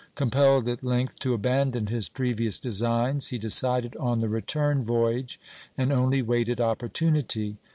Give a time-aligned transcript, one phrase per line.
[0.15, 5.39] Compelled at length to abandon his previous designs, he decided on the return voyage
[5.77, 7.57] and only waited opportunity.